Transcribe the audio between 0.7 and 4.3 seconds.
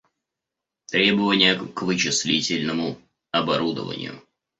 Требования к вычислительному оборудованию